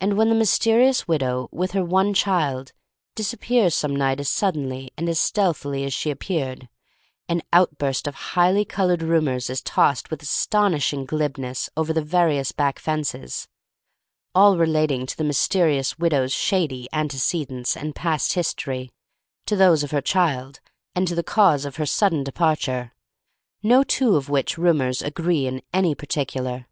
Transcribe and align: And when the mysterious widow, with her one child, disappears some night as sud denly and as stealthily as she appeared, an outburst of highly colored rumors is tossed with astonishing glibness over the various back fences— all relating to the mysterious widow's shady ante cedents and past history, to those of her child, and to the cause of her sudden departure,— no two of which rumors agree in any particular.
And 0.00 0.16
when 0.16 0.28
the 0.28 0.36
mysterious 0.36 1.08
widow, 1.08 1.48
with 1.50 1.72
her 1.72 1.84
one 1.84 2.14
child, 2.14 2.70
disappears 3.16 3.74
some 3.74 3.96
night 3.96 4.20
as 4.20 4.28
sud 4.28 4.54
denly 4.54 4.90
and 4.96 5.08
as 5.08 5.18
stealthily 5.18 5.82
as 5.82 5.92
she 5.92 6.08
appeared, 6.12 6.68
an 7.28 7.42
outburst 7.52 8.06
of 8.06 8.14
highly 8.38 8.64
colored 8.64 9.02
rumors 9.02 9.50
is 9.50 9.60
tossed 9.60 10.08
with 10.08 10.22
astonishing 10.22 11.04
glibness 11.04 11.68
over 11.76 11.92
the 11.92 12.00
various 12.00 12.52
back 12.52 12.78
fences— 12.78 13.48
all 14.36 14.56
relating 14.56 15.04
to 15.04 15.16
the 15.16 15.24
mysterious 15.24 15.98
widow's 15.98 16.32
shady 16.32 16.86
ante 16.92 17.18
cedents 17.18 17.74
and 17.76 17.96
past 17.96 18.34
history, 18.34 18.92
to 19.46 19.56
those 19.56 19.82
of 19.82 19.90
her 19.90 20.00
child, 20.00 20.60
and 20.94 21.08
to 21.08 21.16
the 21.16 21.24
cause 21.24 21.64
of 21.64 21.74
her 21.74 21.86
sudden 21.86 22.22
departure,— 22.22 22.92
no 23.74 23.82
two 23.82 24.14
of 24.14 24.28
which 24.28 24.56
rumors 24.56 25.02
agree 25.02 25.44
in 25.48 25.60
any 25.74 25.92
particular. 25.92 26.68